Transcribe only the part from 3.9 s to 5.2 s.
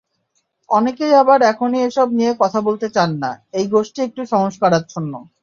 একটু সংস্কারাচ্ছন্ন।